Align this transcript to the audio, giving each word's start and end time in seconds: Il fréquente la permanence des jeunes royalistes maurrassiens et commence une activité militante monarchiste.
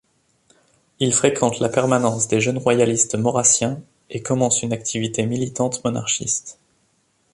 Il 0.99 1.13
fréquente 1.13 1.59
la 1.59 1.69
permanence 1.69 2.27
des 2.27 2.41
jeunes 2.41 2.57
royalistes 2.57 3.13
maurrassiens 3.13 3.83
et 4.09 4.23
commence 4.23 4.63
une 4.63 4.73
activité 4.73 5.27
militante 5.27 5.83
monarchiste. 5.83 6.57